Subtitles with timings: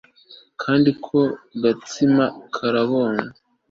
[0.61, 1.19] kandi ako
[1.61, 3.25] gatsima karaboze